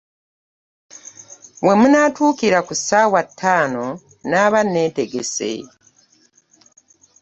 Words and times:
We 1.65 1.73
munaatuukira 1.81 2.59
ku 2.67 2.73
ssaawa 2.79 3.19
ttaano 3.29 3.85
naaba 4.29 4.59
neetegese. 4.71 5.51